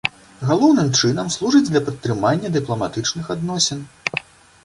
Галоўным 0.51 0.87
чынам, 0.99 1.27
служыць 1.35 1.67
для 1.71 1.81
падтрымання 1.91 2.47
дыпламатычных 2.57 3.25
адносін. 3.35 3.87